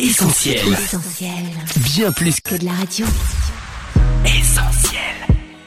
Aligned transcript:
Essentiel. 0.00 0.56
Essentiel. 0.72 1.30
Bien 1.94 2.10
plus 2.10 2.40
que 2.40 2.56
Que 2.56 2.60
de 2.60 2.64
la 2.64 2.72
radio. 2.72 3.06
essentiel. 4.24 4.98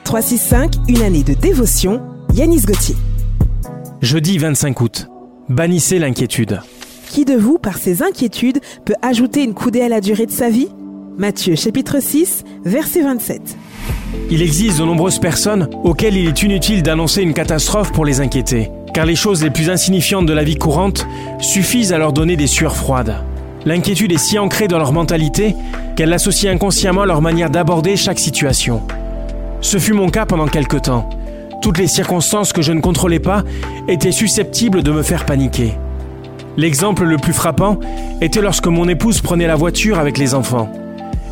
365, 0.03 0.73
une 0.89 1.01
année 1.01 1.23
de 1.23 1.33
dévotion, 1.33 2.01
Yanis 2.33 2.63
Gauthier. 2.63 2.98
Jeudi 4.01 4.37
25 4.37 4.82
août. 4.82 5.08
Bannissez 5.48 5.98
l'inquiétude. 5.98 6.59
Qui 7.09 7.24
de 7.24 7.35
vous, 7.35 7.58
par 7.58 7.77
ses 7.77 8.04
inquiétudes, 8.04 8.59
peut 8.84 8.95
ajouter 9.02 9.43
une 9.45 9.54
coudée 9.54 9.82
à 9.82 9.88
la 9.88 10.02
durée 10.02 10.25
de 10.25 10.32
sa 10.32 10.50
vie? 10.50 10.68
Matthieu 11.18 11.55
chapitre 11.55 12.02
6, 12.02 12.44
verset 12.66 13.04
27. 13.04 13.55
Il 14.30 14.41
existe 14.41 14.80
de 14.80 14.84
nombreuses 14.84 15.20
personnes 15.20 15.70
auxquelles 15.86 16.18
il 16.18 16.28
est 16.28 16.41
inutile 16.44 16.84
d'annoncer 16.84 17.21
une 17.21 17.34
catastrophe 17.34 17.94
pour 17.94 18.04
les 18.04 18.20
inquiéter, 18.20 18.71
car 18.94 19.05
les 19.05 19.16
choses 19.16 19.41
les 19.41 19.52
plus 19.52 19.70
insignifiantes 19.70 20.25
de 20.25 20.34
la 20.34 20.44
vie 20.44 20.57
courante 20.57 21.07
suffisent 21.39 21.94
à 21.94 21.98
leur 21.98 22.12
donner 22.12 22.36
des 22.36 22.48
sueurs 22.48 22.75
froides. 22.75 23.23
L'inquiétude 23.68 24.13
est 24.13 24.18
si 24.18 24.39
ancrée 24.39 24.70
dans 24.70 24.77
leur 24.77 24.93
mentalité 24.93 25.54
qu'elle 25.97 26.13
associe 26.13 26.49
inconsciemment 26.49 27.03
leur 27.03 27.21
manière 27.21 27.49
d'aborder 27.49 27.98
chaque 27.98 28.17
situation. 28.17 28.81
Ce 29.59 29.77
fut 29.77 29.91
mon 29.91 30.07
cas 30.07 30.26
pendant 30.26 30.48
quelque 30.48 30.77
temps. 30.77 31.09
Toutes 31.62 31.77
les 31.77 31.88
circonstances 31.88 32.53
que 32.53 32.62
je 32.62 32.71
ne 32.71 32.80
contrôlais 32.80 33.20
pas 33.20 33.43
étaient 33.90 34.13
susceptibles 34.13 34.84
de 34.84 34.91
me 34.93 35.03
faire 35.03 35.26
paniquer. 35.26 35.73
L'exemple 36.55 37.03
le 37.03 37.17
plus 37.17 37.34
frappant 37.34 37.77
était 38.21 38.40
lorsque 38.40 38.67
mon 38.67 38.88
épouse 38.88 39.20
prenait 39.20 39.48
la 39.48 39.57
voiture 39.57 39.99
avec 39.99 40.18
les 40.18 40.34
enfants. 40.34 40.71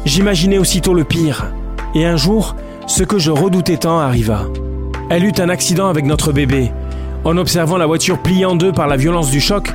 J'imaginais 0.03 0.57
aussitôt 0.57 0.93
le 0.93 1.05
pire. 1.05 1.53
Et 1.95 2.05
un 2.05 2.17
jour, 2.17 2.57
ce 2.85 3.03
que 3.03 3.17
je 3.17 3.31
redoutais 3.31 3.77
tant 3.77 3.99
arriva. 3.99 4.47
Elle 5.09 5.23
eut 5.23 5.39
un 5.39 5.47
accident 5.47 5.87
avec 5.87 6.03
notre 6.03 6.33
bébé. 6.33 6.73
En 7.23 7.37
observant 7.37 7.77
la 7.77 7.85
voiture 7.85 8.21
pliée 8.21 8.43
en 8.43 8.57
deux 8.57 8.73
par 8.73 8.87
la 8.87 8.97
violence 8.97 9.31
du 9.31 9.39
choc, 9.39 9.73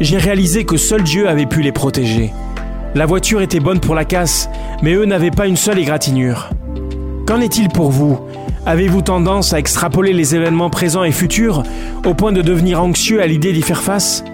j'ai 0.00 0.18
réalisé 0.18 0.64
que 0.64 0.76
seul 0.76 1.02
Dieu 1.02 1.28
avait 1.28 1.46
pu 1.46 1.62
les 1.62 1.72
protéger. 1.72 2.32
La 2.94 3.06
voiture 3.06 3.42
était 3.42 3.60
bonne 3.60 3.80
pour 3.80 3.94
la 3.94 4.04
casse, 4.04 4.48
mais 4.82 4.94
eux 4.94 5.04
n'avaient 5.04 5.30
pas 5.30 5.46
une 5.46 5.56
seule 5.56 5.78
égratignure. 5.78 6.50
Qu'en 7.26 7.40
est-il 7.40 7.68
pour 7.68 7.90
vous? 7.90 8.18
Avez-vous 8.64 9.02
tendance 9.02 9.52
à 9.52 9.58
extrapoler 9.58 10.12
les 10.12 10.34
événements 10.34 10.70
présents 10.70 11.04
et 11.04 11.12
futurs 11.12 11.62
au 12.04 12.14
point 12.14 12.32
de 12.32 12.42
devenir 12.42 12.82
anxieux 12.82 13.22
à 13.22 13.26
l'idée 13.26 13.52
d'y 13.52 13.62
faire 13.62 13.82
face? 13.82 14.24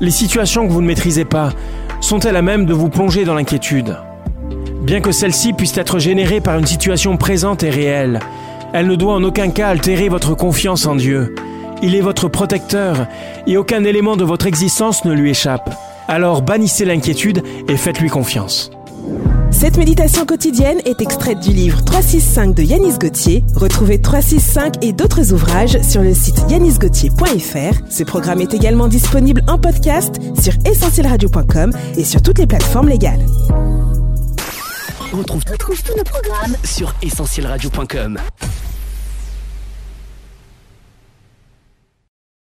Les 0.00 0.10
situations 0.10 0.66
que 0.66 0.72
vous 0.72 0.82
ne 0.82 0.86
maîtrisez 0.86 1.24
pas 1.24 1.52
sont-elles 2.00 2.36
à 2.36 2.42
même 2.42 2.66
de 2.66 2.72
vous 2.72 2.88
plonger 2.88 3.24
dans 3.24 3.34
l'inquiétude? 3.34 3.96
Bien 4.82 5.00
que 5.00 5.12
celle-ci 5.12 5.52
puisse 5.52 5.76
être 5.76 5.98
générée 5.98 6.40
par 6.40 6.58
une 6.58 6.66
situation 6.66 7.16
présente 7.16 7.62
et 7.62 7.70
réelle, 7.70 8.20
elle 8.72 8.86
ne 8.86 8.94
doit 8.94 9.14
en 9.14 9.24
aucun 9.24 9.50
cas 9.50 9.68
altérer 9.68 10.08
votre 10.08 10.34
confiance 10.34 10.86
en 10.86 10.94
Dieu. 10.94 11.34
Il 11.82 11.94
est 11.94 12.00
votre 12.00 12.28
protecteur 12.28 13.06
et 13.46 13.56
aucun 13.56 13.84
élément 13.84 14.16
de 14.16 14.24
votre 14.24 14.46
existence 14.46 15.04
ne 15.04 15.12
lui 15.12 15.30
échappe. 15.30 15.74
Alors 16.08 16.42
bannissez 16.42 16.84
l'inquiétude 16.84 17.42
et 17.68 17.76
faites-lui 17.76 18.10
confiance. 18.10 18.70
Cette 19.50 19.76
méditation 19.78 20.26
quotidienne 20.26 20.80
est 20.84 21.00
extraite 21.00 21.40
du 21.40 21.50
livre 21.50 21.82
365 21.84 22.54
de 22.54 22.62
Yanis 22.62 22.98
Gauthier. 22.98 23.44
Retrouvez 23.54 24.00
365 24.00 24.84
et 24.84 24.92
d'autres 24.92 25.32
ouvrages 25.32 25.80
sur 25.82 26.02
le 26.02 26.14
site 26.14 26.44
yanisgauthier.fr. 26.48 27.90
Ce 27.90 28.04
programme 28.04 28.40
est 28.40 28.54
également 28.54 28.88
disponible 28.88 29.42
en 29.48 29.58
podcast 29.58 30.20
sur 30.40 30.52
essentielradio.com 30.64 31.72
et 31.96 32.04
sur 32.04 32.22
toutes 32.22 32.38
les 32.38 32.46
plateformes 32.46 32.88
légales. 32.88 33.24
On 35.12 35.18
retrouve, 35.18 35.42
retrouve 35.50 35.82
tous 35.82 35.96
nos 35.96 36.04
programmes 36.04 36.56
sur 36.64 36.94
essentielradio.com. 37.02 38.18